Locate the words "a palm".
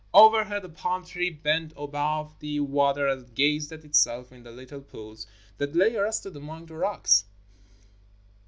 0.65-1.05